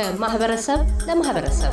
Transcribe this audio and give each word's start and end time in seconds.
ከማህበረሰብ 0.00 0.80
ለማህበረሰብ 1.06 1.72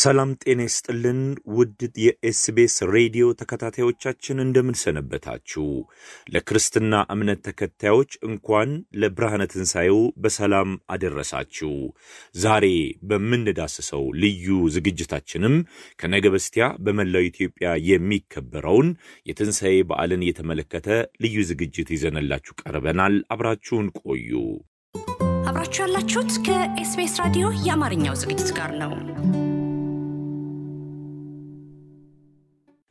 ሰላም 0.00 0.30
ጤና 0.42 0.60
ይስጥልን 0.66 1.20
ውድ 1.54 1.80
የኤስቤስ 2.02 2.74
ሬዲዮ 2.92 3.24
ተከታታዮቻችን 3.40 4.42
እንደምንሰነበታችሁ። 4.44 5.64
ለክርስትና 6.34 7.00
እምነት 7.14 7.40
ተከታዮች 7.48 8.12
እንኳን 8.28 8.70
ለብርሃነ 9.00 9.42
ትንሣኤው 9.52 9.98
በሰላም 10.22 10.70
አደረሳችሁ። 10.94 11.72
ዛሬ 12.36 12.66
በምንዳስሰው 13.10 14.04
ልዩ 14.22 14.46
ዝግጅታችንም 14.76 15.56
ከነገ 15.98 16.24
በስቲያ 16.34 16.66
በመላው 16.86 17.26
ኢትዮጵያ 17.30 17.74
የሚከበረውን 17.90 18.90
የትንሣኤ 19.26 19.76
በዓልን 19.90 20.24
የተመለከተ 20.28 20.88
ልዩ 21.24 21.36
ዝግጅት 21.50 21.90
ይዘንላችሁ 21.96 22.54
ቀርበናል። 22.62 23.16
አብራችሁን 23.34 23.88
ቆዩ። 24.02 24.32
አብራችሁ 25.50 25.82
ያላችሁት 25.84 26.32
ከኤስቤስ 26.46 27.14
ራዲዮ 27.22 27.46
የአማርኛው 27.66 28.18
ዝግጅት 28.22 28.50
ጋር 28.58 28.72
ነው። 28.82 28.92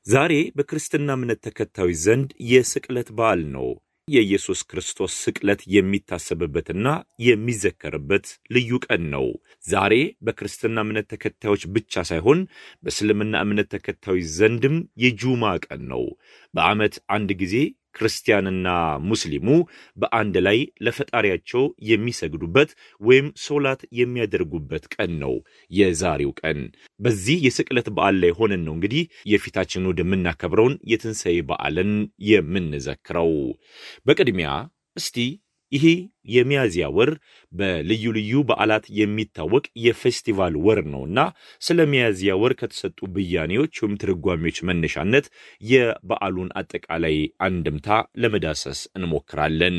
ዛሬ 0.05 0.33
በክርስትና 0.57 1.09
እምነት 1.17 1.39
ተከታዮች 1.45 1.97
ዘንድ 2.03 2.29
የስቅለት 2.49 3.09
በዓል 3.17 3.41
ነው። 3.53 3.67
የኢየሱስ 4.07 4.59
ክርስቶስ 4.69 5.13
ስቅለት 5.23 5.61
የሚታሰብበትና 5.73 6.85
የሚዘከርበት 7.25 8.25
ልዩ 8.55 8.79
ቀን 8.85 9.03
ነው። 9.13 9.25
ዛሬ 9.65 9.93
በክርስትና 10.25 10.77
እምነት 10.85 11.07
ተከታዮች 11.13 11.63
ብቻ 11.75 12.03
ሳይሆን 12.09 12.39
በእስልምና 12.83 13.41
እምነት 13.45 13.69
ተከታዮች 13.75 14.25
ዘንድም 14.37 14.75
የጁማ 15.03 15.51
ቀን 15.65 15.83
ነው። 15.91 16.03
በዓመት 16.53 16.95
አንድ 17.17 17.31
ጊዜ 17.43 17.55
ክርስቲያንና 17.95 18.67
ሙስሊሙ 19.09 19.47
በአንድ 19.97 20.35
ላይ 20.45 20.57
ለፈጣሪያቸው 20.85 21.63
የሚሰግዱበት 21.89 22.69
ወይም 23.01 23.27
ሶላት 23.45 23.81
የሚያደርጉበት 23.99 24.85
ቀን 24.95 25.11
ነው 25.23 25.33
የዛሬው 25.71 26.31
ቀን። 26.41 26.59
በዚህ 26.99 27.37
የስቅለት 27.47 27.89
በዓል 27.95 28.17
ላይ 28.23 28.33
ሆነን 28.39 28.63
ነው 28.67 28.75
እንግዲህ 28.77 29.03
የፊታችን 29.33 29.85
እሑድ 29.85 30.01
የምናከብረውን 30.03 30.75
የትንሣኤ 30.91 31.37
በዓልን 31.49 31.93
የምንዘክረው። 32.29 33.33
በቅድሚያ 34.05 34.49
እስቲ 34.95 35.17
ይሄ 35.71 35.85
የሚያዝያ 36.29 36.85
ወር 36.95 37.09
በልዩ 37.53 38.05
ልዩ 38.17 38.41
በዓላት 38.49 38.85
የሚታወቅ 38.97 39.63
የፌስቲቫል 39.83 40.55
ወር 40.65 40.79
ነውና 40.91 41.19
ስለ 41.61 41.85
ሚያዝያ 41.91 42.31
ወር 42.41 42.53
ከተሰጡ 42.59 42.99
ብያኔዎች 43.15 43.73
ወይም 43.81 43.93
ትርጓሜዎች 44.01 44.57
መነሻነት 44.69 45.25
የበዓሉን 45.61 46.49
አጠቃላይ 46.61 47.15
አንድምታ 47.47 47.87
ለመዳሰስ 48.23 48.81
እንሞክራለን። 48.97 49.77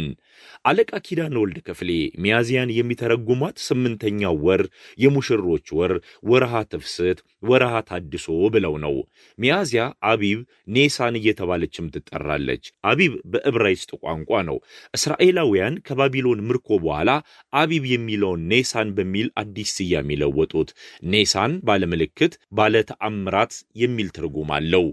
አለቃ 0.65 0.91
ኪዳነ 1.07 1.35
ወልድ 1.43 1.59
ክፍሌ 1.67 1.91
ሚያዝያን 2.25 2.75
የሚተረጉሟት 2.77 3.57
ስምንተኛው 3.67 4.37
ወር 4.47 4.63
የሙሽሮች 4.99 5.67
ወር፣ 5.79 5.95
ወረሃ 6.31 6.55
ትፍስት፣ 6.73 7.19
ወረሃ 7.43 7.75
ታድሶ 7.91 8.27
ብለው 8.55 8.75
ነው። 8.85 8.97
ሚያዝያ 9.39 9.83
አቢብ፣ 10.11 10.41
ኔሳን 10.75 11.15
እየተባለችም 11.21 11.91
ትጠራለች። 11.95 12.65
አቢብ 12.91 13.15
በዕብራይስጥ 13.33 13.91
ቋንቋ 14.05 14.43
ነው። 14.51 14.59
እስራኤላውያን 14.95 15.77
ከባቢሎን 15.87 16.45
ምርኮ 16.49 16.69
በኋላ 16.83 17.11
አቢብ 17.53 17.85
የሚለውን 17.91 18.45
ኔሳን 18.53 18.89
በሚል 18.97 19.29
አዲስ 19.43 19.71
ስያሜ 19.77 20.19
ለወጡት። 20.21 20.71
ኔሳን 21.13 21.53
ባለምልክት 21.67 22.33
ባለተአምራት 22.59 23.53
የሚል 23.83 24.09
ትርጉም 24.17 24.51
አለው። 24.57 24.87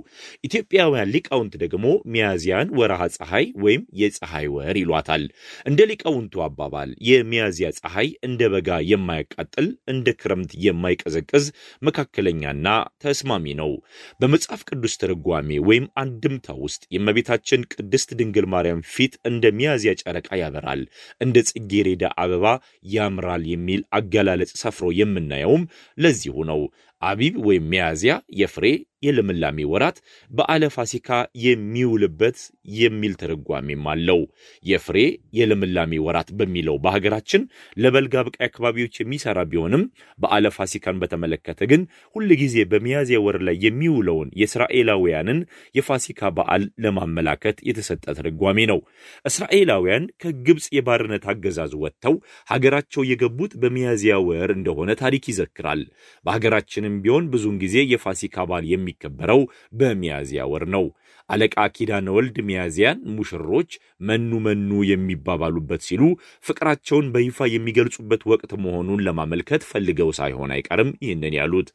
ኢትዮጵያውያን 0.48 1.12
ሊቃውንት 1.16 1.54
ደግሞ 1.64 1.86
ሚያዝያን 2.14 2.72
ወረሃ 2.80 3.02
ፀሐይ 3.18 3.46
ወይም 3.64 3.84
የፀሐይ 4.02 4.48
ወር 4.56 4.78
ይሏታል። 4.82 5.24
እንደ 5.68 5.80
ሊቃውንቱ 5.92 6.44
አባባል 6.48 6.90
የሚያዝያ 7.10 7.70
ፀሐይ 7.80 8.10
እንደ 8.28 8.42
በጋ 8.54 8.70
የማያቃጥል 8.92 9.68
እንደ 9.94 10.08
ክረምት 10.22 10.52
የማይቀዘቅዝ 10.66 11.46
መካከለኛና 11.88 12.68
ተስማሚ 13.04 13.46
ነው። 13.60 13.72
በመጽሐፍ 14.20 14.62
ቅዱስ 14.70 14.94
ትርጓሜ 15.02 15.36
ወይም 15.68 15.86
አንድምታ 16.02 16.48
ውስጥ 16.64 16.82
የእመቤታችን 16.94 17.68
ቅድስት 17.74 18.10
ድንግል 18.20 18.48
ማርያም 18.54 18.82
ፊት 18.94 19.14
እንደ 19.30 19.52
ሚያዝያ 19.58 19.92
ጨረቃ 20.02 20.30
ያበራል 20.42 20.77
እንደ 21.22 21.38
ጽጌሬዳ 21.50 22.04
አበባ 22.24 22.46
ያምራል 22.92 23.44
የሚል 23.52 23.82
አገላለጽ 23.98 24.52
ሰፍሮ 24.64 24.88
የምናየውም 25.00 25.64
ለዚሁ 25.98 26.36
ነው። 26.52 26.62
አቢብ 27.02 27.36
ወይም 27.48 27.66
ሚያዝያ 27.72 28.12
የፍሬ 28.38 28.66
የልምላሜ 29.04 29.66
ወራት 29.72 29.98
በዓለ 30.32 30.64
ፋሲካ 30.76 31.10
የሚውልበት 31.44 32.38
የሚል 32.78 33.14
ትርጓሜም 33.22 33.84
አለው። 33.92 34.22
የፍሬ 34.66 34.98
የልምላሜ 35.38 36.00
ወራት 36.06 36.30
በሚለው 36.40 36.78
በሀገራችን 36.84 37.42
ለበልግ 37.78 38.14
አብቃይ 38.22 38.46
አካባቢዎች 38.48 38.96
የሚሰራ 39.00 39.40
ቢሆንም 39.52 39.84
በዓለ 40.20 40.46
ፋሲካን 40.58 41.00
በተመለከተ 41.02 41.60
ግን 41.72 41.82
ሁል 42.16 42.30
ጊዜ 42.42 42.56
በሚያዝያ 42.72 43.20
ወር 43.26 43.38
ላይ 43.48 43.58
የሚውለውን 43.66 44.32
የእስራኤላውያንን 44.42 45.40
የፋሲካ 45.76 46.32
በዓል 46.38 46.64
ለማመላከት 46.86 47.58
የተሰጠ 47.70 48.06
ትርጓሜ 48.20 48.58
ነው። 48.72 48.80
እስራኤላውያን 49.26 50.04
ከግብፅ 50.24 50.66
የባርነት 50.78 51.24
አገዛዝ 51.32 51.74
ወጥተው 51.84 52.16
ሀገራቸው 52.48 53.02
የገቡት 53.10 53.54
በሚያዝያ 53.62 54.16
ወር 54.28 54.50
እንደሆነ 54.58 54.92
ታሪክ 55.02 55.24
ይዘክራል። 55.32 55.82
በሀገራችንም 56.26 56.96
ቢሆን 57.04 57.26
ብዙውን 57.34 57.58
ጊዜ 57.64 57.78
የፋሲካ 57.92 58.46
በዓል 58.48 58.66
የሚከበረው 58.88 59.42
በሚያዝያ 59.80 60.42
ወር 60.52 60.64
ነው። 60.76 60.86
አለቃ 61.30 61.56
ኪዳነ 61.76 62.08
ወልድ 62.16 62.38
ሚያዝያን 62.48 63.00
ሙሽሮች 63.16 63.72
መኑ 64.02 64.32
መኑ 64.46 64.70
የሚባባሉበት 64.90 65.82
ሲሉ 65.88 66.04
ፍቅራቸውን 66.44 67.10
በይፋ 67.16 67.48
የሚገልጹበት 67.54 68.22
ወቅት 68.32 68.54
መሆኑን 68.66 69.04
ለማመልከት 69.08 69.66
ፈልገው 69.72 70.12
ሳይሆን 70.20 70.54
አይቀርም 70.58 70.92
ይህንን 71.06 71.36
ያሉት። 71.40 71.70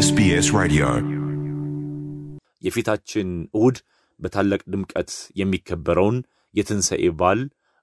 SBS 0.00 0.46
Radio. 0.54 0.88
የፊታችን 2.62 3.28
እሁድ 3.54 3.76
በታላቅ 4.20 4.60
ድምቀት 4.72 5.10
የሚከበረውን 5.40 6.16
የትንሣኤ 6.54 7.04
በዓል 7.18 7.40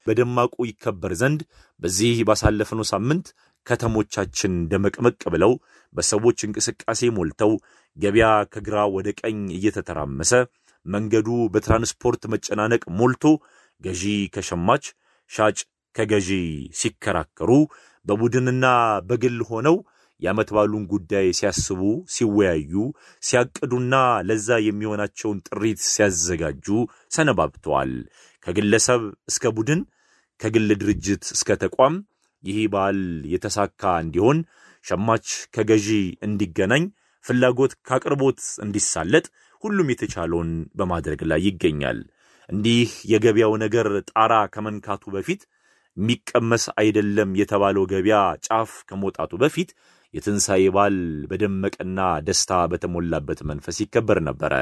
በደማቁ 0.07 0.55
ይከበር 0.69 1.13
ዘንድ 1.21 1.39
በዚህ 1.79 2.17
ባሳለፍነው 2.27 2.85
ሳምንት 2.91 3.27
ከተሞቻችን 3.67 4.53
ደመቅመቅ 4.71 5.19
ብለው 5.33 5.53
በሰዎች 5.95 6.39
እንቅስቃሴ 6.47 7.09
ሞልተው 7.17 7.51
ገበያ 7.97 8.27
ከግራ 8.53 8.77
ወደ 8.95 9.09
ቀኝ 9.21 9.39
እየተተራመሰ 9.57 10.31
መንገዱ 10.85 11.29
በትራንስፖርት 11.53 12.23
መጨናነቅ 12.33 12.83
ሞልቶ 12.99 13.23
ገዢ 13.81 14.03
ከሸማች 14.35 14.85
ሻጭ 15.31 15.57
ከገዢ 15.95 16.29
ሲከራከሩ 16.79 17.51
በቡድንና 18.05 18.65
በግል 19.09 19.37
ሆነው 19.49 19.75
የዓመት 20.21 20.49
ባሉን 20.55 20.83
ጉዳይ 20.91 21.25
ሲያስቡ፣ 21.39 21.81
ሲወያዩ፣ 22.13 22.73
ሲያቅዱና 23.23 23.95
ለዛ 24.27 24.57
የሚሆናቸውን 24.65 25.39
ጥሪት 25.47 25.79
ሲያዘጋጁ 25.87 26.67
ሰነባብተዋል። 27.15 27.91
ከግለሰብ 28.47 29.01
እስከ 29.31 29.51
ቡድን፣ 29.57 29.81
ከግል 30.39 30.69
ድርጅት 30.81 31.23
እስከ 31.35 31.49
ተቋም 31.63 31.95
ይህ 32.45 32.59
በዓል 32.73 32.99
የተሳካ 33.33 33.81
እንዲሆን 34.03 34.37
ሸማች 34.85 35.27
ከገዢ 35.55 35.87
እንዲገናኝ 36.27 36.83
ፍላጎት 37.25 37.73
ከአቅርቦት 37.87 38.41
እንዲሳለጥ 38.65 39.25
ሁሉም 39.63 39.87
የተቻለውን 39.91 40.49
በማድረግ 40.79 41.21
ላይ 41.31 41.41
ይገኛል። 41.47 41.99
እንዲህ 42.49 42.89
የገበያው 43.11 43.53
ነገር 43.63 43.87
ጣራ 44.11 44.33
ከመንካቱ 44.53 45.03
በፊት 45.15 45.41
የሚቀመስ 45.97 46.63
አይደለም 46.81 47.29
የተባለው 47.39 47.83
ገበያ 47.91 48.17
ጫፍ 48.47 48.71
ከመውጣቱ 48.89 49.33
በፊት 49.43 49.69
የትንሣኤ 50.13 50.63
በዓል 50.75 50.97
በደመቀና 51.29 51.99
ደስታ 52.27 52.51
በተሞላበት 52.71 53.39
መንፈስ 53.49 53.77
ይከበር 53.83 54.19
ነበረ። 54.27 54.53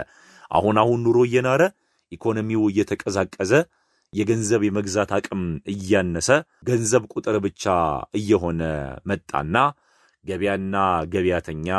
አሁን 0.51 0.77
አሁን 0.83 1.01
ኑሮ 1.05 1.17
እየናረ 1.27 1.61
ኢኮኖሚው 2.11 2.63
እየተቀዛቀዘ 2.71 3.51
የገንዘብ 4.13 4.61
የመግዛት 4.65 5.11
አቅም 5.17 5.41
እያነሰ 5.73 6.29
ገንዘብ 6.69 7.03
ቁጥር 7.13 7.37
ብቻ 7.45 7.63
እየሆነ 8.19 8.61
መጣና 9.11 9.55
ገበያና 10.25 10.75
ገበያተኛ 11.13 11.69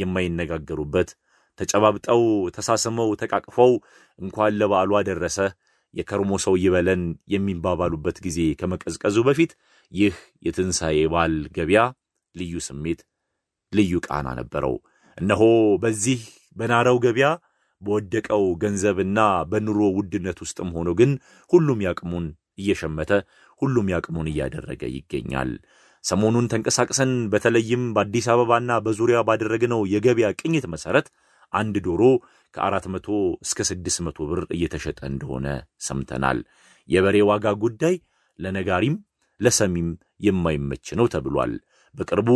የማይነጋገሩበት 0.00 1.10
ተጨባብጠው 1.58 2.22
ተሳስመው 2.56 3.10
ተቃቅፈው 3.22 3.70
እንኳን 4.18 4.56
ለበዓሉ 4.60 4.90
አደረሰ 5.00 5.38
የከርሞ 5.94 6.32
ሰው 6.44 6.54
ይበለን 6.62 7.02
የሚባባሉበት 7.34 8.16
ጊዜ 8.26 8.40
ከመቀዝቀዙ 8.60 9.16
በፊት 9.28 9.52
ይህ 9.92 10.14
የትንሣኤ 10.46 10.98
በዓል 11.12 11.36
ገበያ 11.56 11.82
ልዩ 12.34 12.54
ስሜት፣ 12.66 13.00
ልዩ 13.72 13.92
ቃና 14.06 14.28
ነበረው። 14.40 14.74
እነሆ 15.18 15.42
በዚህ 15.82 16.20
በናረው 16.56 16.96
ገበያ 17.04 17.28
በወደቀው 17.82 18.44
ገንዘብና 18.62 19.18
በኑሮ 19.50 19.80
ውድነት 19.96 20.38
ውስጥም 20.44 20.70
ሆኖ 20.76 20.90
ግን 21.00 21.10
ሁሉም 21.50 21.82
ያቅሙን 21.86 22.26
እየሸመተ 22.58 23.10
ሁሉም 23.62 23.86
ያቅሙን 23.94 24.30
እያደረገ 24.32 24.82
ይገኛል። 24.94 25.50
ሰሞኑን 26.04 26.48
ተንቀሳቅሰን 26.52 27.12
በተለይም 27.32 27.84
በአዲስ 27.94 28.26
አበባና 28.32 28.72
በዙሪያ 28.84 29.18
ባደረግነው 29.28 29.80
የገበያ 29.92 30.28
ቅኝት 30.40 30.66
መሰረት 30.74 31.06
አንድ 31.52 31.76
ዶሮ 31.86 32.02
ከ400 32.54 33.16
እስከ 33.44 33.58
600 33.70 34.28
ብር 34.30 34.40
እየተሸጠ 34.56 35.00
እንደሆነ 35.12 35.46
ሰምተናል። 35.86 36.38
የበሬ 36.88 37.16
ዋጋ 37.30 37.46
ጉዳይ 37.64 37.94
ለነጋሪም 38.38 38.96
ለሰሚም 39.40 39.88
የማይመች 40.26 40.86
ነው 40.98 41.06
ተብሏል። 41.14 41.52
በቅርቡ 41.94 42.28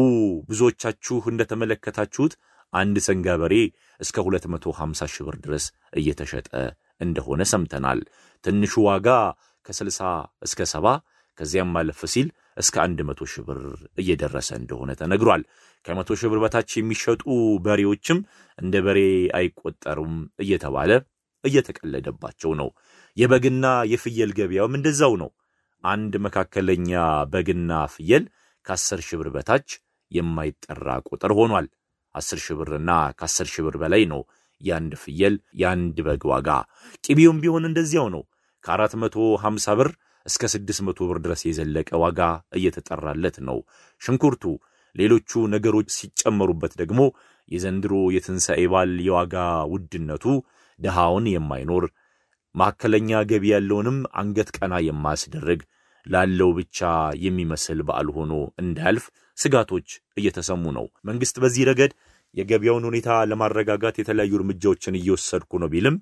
ብዙዎቻችሁ 0.50 1.18
እንደተመለከታችሁት 1.32 2.32
አንድ 2.72 2.96
ሰንጋ 3.06 3.36
በሬ 3.40 3.54
እስከ 4.00 4.16
250 4.26 5.08
ሺህ 5.12 5.24
ብር 5.26 5.36
ድረስ 5.44 5.64
እየተሸጠ 6.00 6.48
እንደሆነ 7.00 7.42
ሰምተናል። 7.52 8.00
ትንሹ 8.44 8.74
ዋጋ 8.86 9.08
ከ60 9.66 10.10
እስከ 10.42 10.60
70 10.72 10.94
ከዚያም 11.38 11.70
ማለፍ 11.74 12.00
ሲል 12.12 12.28
እስከ 12.56 12.76
100 13.02 13.26
ሺህ 13.32 13.44
ብር 13.48 13.60
እየደረሰ 14.02 14.48
እንደሆነ 14.60 14.90
ተነግሯል። 15.00 15.42
ከመቶ 15.84 16.08
ሺህ 16.20 16.30
ብር 16.32 16.40
በታች 16.44 16.70
የሚሸጡ 16.76 17.22
በሬዎችም 17.64 18.18
እንደ 18.58 18.74
በሬ 18.86 18.98
አይቆጠሩም 19.38 20.14
እየተባለ 20.40 20.90
እየተቀለደባቸው 21.44 22.50
ነው። 22.60 22.68
የበግና 23.16 23.66
የፍየል 23.92 24.32
ገበያውም 24.38 24.76
እንደዛው 24.78 25.14
ነው። 25.22 25.30
አንድ 25.84 26.14
መካከለኛ 26.26 26.90
በግና 27.32 27.72
ፍየል 27.94 28.24
ከአስር 28.66 29.00
ሺህ 29.06 29.18
ብር 29.20 29.28
በታች 29.36 29.68
የማይጠራ 30.10 30.86
ቁጥር 31.08 31.32
ሆኗል። 31.38 31.66
አስር 32.14 32.38
ሺህ 32.44 32.56
ብርና 32.60 32.90
ከአስር 33.18 33.48
ሺህ 33.52 33.64
ብር 33.66 33.76
በላይ 33.82 34.04
ነው 34.12 34.20
የአንድ 34.60 34.92
ፍየል 35.02 35.34
የአንድ 35.60 35.98
በግ 36.06 36.22
ዋጋ። 36.30 36.48
ቅቤውም 37.04 37.40
ቢሆን 37.42 37.66
እንደዚያው 37.68 38.08
ነው። 38.14 38.22
ከአራት 38.64 38.94
መቶ 39.02 39.14
ሀምሳ 39.44 39.66
ብር 39.78 39.90
እስከ 40.26 40.42
ስድስት 40.54 40.80
መቶ 40.86 40.98
ብር 41.08 41.18
ድረስ 41.24 41.42
የዘለቀ 41.48 41.90
ዋጋ 42.02 42.20
እየተጠራለት 42.58 43.36
ነው። 43.48 43.58
ሽንኩርቱ፣ 44.00 44.44
ሌሎቹ 44.96 45.30
ነገሮች 45.54 45.88
ሲጨመሩበት 45.96 46.72
ደግሞ 46.80 47.00
የዘንድሮ 47.48 47.94
የትንሣኤ 48.14 48.62
በዓል 48.72 48.92
የዋጋ 49.06 49.36
ውድነቱ 49.72 50.24
ድሃውን 50.78 51.26
የማይኖር 51.32 51.84
መካከለኛ 52.54 53.20
ገቢ 53.30 53.44
ያለውንም 53.52 53.98
አንገት 54.20 54.48
ቀና 54.56 54.74
የማያስደርግ 54.86 55.60
ላለው 56.06 56.50
ብቻ 56.58 56.78
የሚመስል 57.24 57.80
በዓል 57.88 58.08
ሆኖ 58.16 58.32
እንዳያልፍ 58.62 59.04
ስጋቶች 59.38 59.88
እየተሰሙ 60.16 60.64
ነው። 60.78 60.86
መንግስት 61.08 61.36
በዚህ 61.42 61.66
ረገድ 61.70 61.92
የገበያውን 62.34 62.86
ሁኔታ 62.88 63.10
ለማረጋጋት 63.30 63.96
የተለያዩ 63.98 64.32
እርምጃዎችን 64.38 64.98
እየወሰድኩ 64.98 65.52
ነው 65.62 65.70
ቢልም 65.72 65.96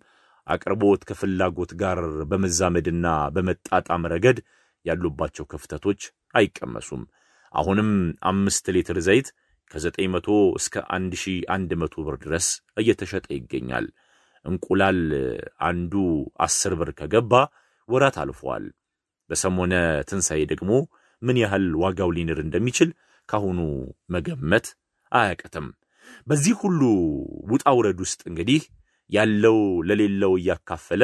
አቅርቦት 0.46 1.02
ከፍላጎት 1.08 1.72
ጋር 1.82 1.98
በመዛመድና 2.30 3.06
በመጣጣም 3.34 4.08
ረገድ 4.12 4.38
ያሉባቸው 4.84 5.46
ክፍተቶች 5.52 6.00
አይቀመሱም። 6.34 7.02
አሁንም 7.52 7.90
አምስት 8.30 8.66
ሊትር 8.76 8.98
ዘይት 9.06 9.28
ከ900 9.70 10.28
እስከ 10.58 10.74
1100 10.90 12.04
ብር 12.06 12.16
ድረስ 12.24 12.46
እየተሸጠ 12.82 13.26
ይገኛል። 13.36 13.86
እንቁላል 14.44 15.00
አንዱ 15.68 15.92
አስር 16.46 16.74
ብር 16.80 16.90
ከገባ 16.98 17.32
ወራት 17.88 18.16
አልፈዋል። 18.22 18.64
በሰሞነ 19.30 19.75
ትንሣኤ 20.08 20.40
ደግሞ 20.52 20.70
ምን 21.22 21.36
ያህል 21.42 21.66
ዋጋው 21.82 22.10
ሊንር 22.16 22.38
እንደሚችል 22.44 22.90
ካሁኑ 23.28 23.58
መገመት 24.14 24.66
አያቅትም። 25.12 25.66
በዚህ 26.26 26.54
ሁሉ 26.62 26.80
ውጣ 27.52 27.64
ውረድ 27.78 27.98
ውስጥ 28.04 28.20
እንግዲህ 28.30 28.62
ያለው 29.10 29.58
ለሌለው 29.88 30.32
እያካፈለ 30.40 31.02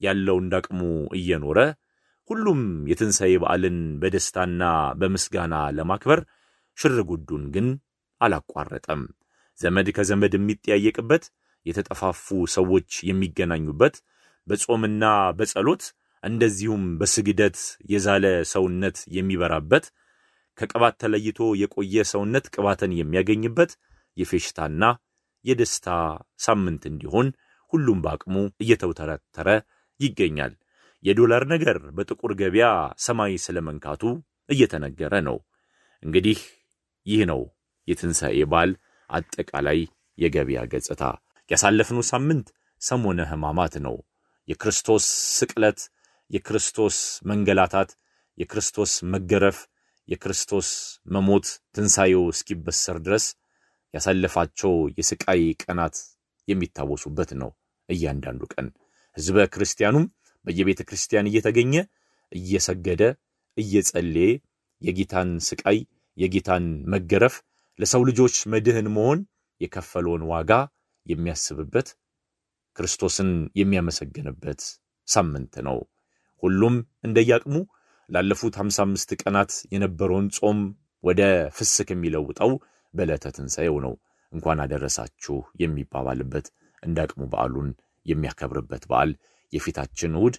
ያለው 0.00 0.36
እንዳቅሙ 0.42 0.80
እየኖረ 1.18 1.58
ሁሉም 2.30 2.60
የትንሣኤ 2.90 3.32
በዓልን 3.42 3.78
በደስታና 4.02 4.62
በምስጋና 5.00 5.54
ለማክበር 5.76 6.20
ሽርጉዱን 6.78 7.44
ግን 7.54 7.66
አላቋረጠም። 8.20 9.02
ዘመድ 9.58 9.88
ከዘመድ 9.96 10.32
የሚጠያየቅበት፣ 10.36 11.24
የተጠፋፉ 11.66 12.24
ሰዎች 12.54 12.90
የሚገናኙበት፣ 13.08 13.94
በጾምና 14.46 15.04
በጸሎት 15.38 15.84
እንደዚሁም 16.24 16.82
በስግደት 17.00 17.58
የዛለ 17.92 18.24
ሰውነት 18.52 18.98
የሚበራበት፣ 19.16 19.84
ከቅባት 20.58 20.94
ተለይቶ 21.02 21.46
የቆየ 21.60 22.04
ሰውነት 22.12 22.44
ቅባትን 22.54 22.92
የሚያገኝበት 22.96 23.70
የፌሽታና 24.16 24.82
የደስታ 25.44 25.88
ሳምንት 26.40 26.82
እንዲሆን 26.90 27.28
ሁሉም 27.72 27.98
በአቅሙ 28.04 28.34
እየተውተረተረ 28.62 29.48
ይገኛል። 30.00 30.52
የዶላር 31.04 31.42
ነገር 31.52 31.78
በጥቁር 31.96 32.32
ገበያ 32.40 32.66
ሰማይ 33.06 33.32
ስለመንካቱ 33.44 34.02
እየተነገረ 34.48 35.14
ነው። 35.28 35.36
እንግዲህ 36.02 36.38
ይህ 37.06 37.22
ነው 37.30 37.40
የትንሣኤ 37.88 38.38
በዓል 38.52 38.70
አጠቃላይ 39.10 39.80
የገበያ 40.18 40.60
ገጽታ። 40.72 41.02
ያሳለፍነው 41.50 42.04
ሳምንት 42.10 42.46
ሰሞነ 42.82 43.20
ሕማማት 43.30 43.74
ነው። 43.86 43.96
የክርስቶስ 44.48 45.04
ስቅለት፣ 45.38 45.78
የክርስቶስ 46.30 46.96
መንገላታት፣ 47.24 47.90
የክርስቶስ 48.38 48.92
መገረፍ፣ 49.12 49.58
የክርስቶስ 50.08 50.68
መሞት 51.08 51.46
ትንሣኤው 51.74 52.24
እስኪበሰር 52.32 52.96
ድረስ 53.06 53.26
ያሳለፋቸው 53.94 54.72
የስቃይ 54.98 55.42
ቀናት 55.62 55.96
የሚታወሱበት 56.48 57.30
ነው። 57.40 57.50
እያንዳንዱ 57.88 58.42
ቀን 58.52 58.66
ሕዝበ 59.16 59.46
ክርስቲያኑም 59.54 60.04
በየቤተ 60.44 60.80
ክርስቲያን 60.88 61.28
እየተገኘ 61.30 61.74
እየሰገደ 62.32 63.02
እየጸለየ 63.56 64.30
የጌታን 64.82 65.30
ስቃይ 65.48 65.78
የጌታን 66.16 66.64
መገረፍ 66.92 67.34
ለሰው 67.78 68.02
ልጆች 68.08 68.34
መድህን 68.52 68.88
መሆን 68.96 69.20
የከፈለውን 69.60 70.22
ዋጋ 70.32 70.50
የሚያስብበት 71.06 71.88
ክርስቶስን 72.76 73.30
የሚያመሰግንበት 73.58 74.60
ሳምንት 75.08 75.54
ነው። 75.66 75.78
ሁሉም 76.44 76.74
እንደያቅሙ 77.04 77.54
ላለፉት 78.08 78.54
55 78.60 79.14
ቀናት 79.22 79.52
የነበረውን 79.74 80.26
ጾም 80.38 80.58
ወደ 81.04 81.22
ፍስክ 81.56 81.88
የሚለውጠው 81.92 82.50
በዕለተ 82.94 83.32
ትንሣኤው 83.36 83.76
ነው። 83.84 83.94
እንኳን 84.32 84.60
አደረሳችሁ 84.64 85.36
የሚባባልበት 85.62 86.46
እንደ 86.82 86.98
አቅሙ 87.04 87.22
በዓሉን 87.32 87.68
የሚያከብርበት 88.06 88.82
በዓል 88.90 89.10
የፊታችን 89.52 90.16
እሑድ 90.18 90.36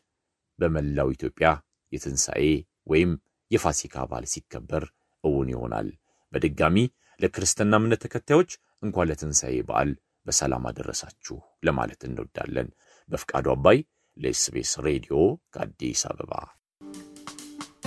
በመላው 0.59 1.09
ኢትዮጵያ 1.15 1.47
የትንሣኤ 1.91 2.43
ወይም 2.87 3.11
የፋሲካ 3.51 4.05
በዓል 4.09 4.25
ሲከበር 4.33 4.83
እውን 5.23 5.49
ይሆናል። 5.53 5.87
በድጋሚ 6.33 6.77
ለክርስትና 7.19 7.73
እምነት 7.81 8.01
ተከታዮች 8.05 8.51
እንኳን 8.83 9.07
ለትንሣኤ 9.09 9.55
በዓል 9.67 9.91
በሰላም 10.25 10.63
አደረሳችሁ 10.69 11.35
ለማለት 11.67 12.01
እንወዳለን። 12.07 12.69
በፍቃዱ 13.09 13.45
አባይ 13.55 13.77
ለኤስቤስ 14.17 14.73
ሬዲዮ 14.85 15.15
ከአዲስ 15.55 16.03
አበባ 16.11 16.33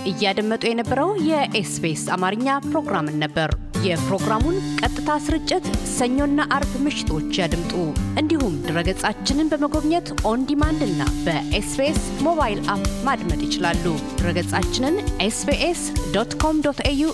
እያደመጡ 0.08 0.62
የነበረው 0.68 1.11
የኤስቢኤስ 1.28 2.04
አማርኛ 2.14 2.49
ፕሮግራምን 2.68 3.16
ነበር። 3.25 3.50
የፕሮግራሙን 3.87 4.56
ቀጥታ 4.80 5.11
ስርጭት 5.25 5.64
ሰኞና 5.92 6.47
አርብ 6.56 6.73
ምሽቶች 6.85 7.38
ያድምጡ። 7.40 7.73
እንዲሁም 8.20 8.54
ድረገጻችንን 8.64 9.50
በመጎብኘት 9.52 10.08
on 10.30 10.46
demand 10.48 10.82
እና 10.88 11.02
በ 11.26 11.57
SBS 11.57 12.02
mobile 12.26 12.60
app 12.75 12.87
ማድመጥ 13.08 13.40
ይችላሉ። 13.47 13.85
ድረገጻችንን 14.18 14.97
SBS 15.26 15.82
dot 16.16 16.34
com 16.42 16.62
dot 16.66 16.80
au 16.88 17.10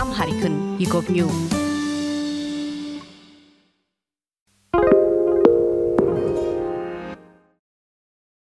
Amharic 0.00 0.42
ን 0.42 0.54
ይጎብኙ። 0.78 1.18